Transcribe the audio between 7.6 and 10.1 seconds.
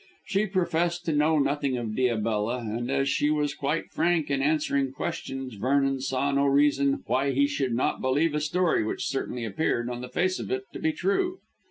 not believe a story which certainly appeared, on the